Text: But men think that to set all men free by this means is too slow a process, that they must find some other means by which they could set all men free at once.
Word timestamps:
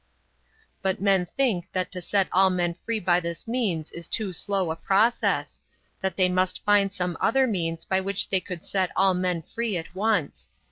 But 0.81 0.99
men 0.99 1.27
think 1.27 1.67
that 1.73 1.91
to 1.91 2.01
set 2.01 2.27
all 2.31 2.49
men 2.49 2.73
free 2.73 2.99
by 2.99 3.19
this 3.19 3.47
means 3.47 3.91
is 3.91 4.07
too 4.07 4.33
slow 4.33 4.71
a 4.71 4.75
process, 4.75 5.59
that 5.99 6.15
they 6.17 6.27
must 6.27 6.63
find 6.65 6.91
some 6.91 7.15
other 7.21 7.45
means 7.45 7.85
by 7.85 8.01
which 8.01 8.27
they 8.29 8.39
could 8.39 8.65
set 8.65 8.89
all 8.95 9.13
men 9.13 9.43
free 9.53 9.77
at 9.77 9.93
once. 9.93 10.49